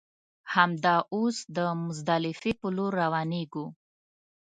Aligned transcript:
همدا 0.53 0.95
اوس 1.15 1.37
د 1.55 1.57
مزدلفې 1.83 2.51
پر 2.59 2.69
لور 2.77 2.91
روانېږو. 3.01 3.65